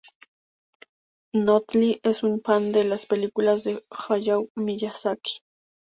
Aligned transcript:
Noodle 1.35 1.99
es 2.01 2.23
una 2.23 2.39
fan 2.43 2.71
de 2.71 2.83
las 2.85 3.05
películas 3.05 3.63
de 3.65 3.83
Hayao 3.91 4.49
Miyazaki. 4.55 5.41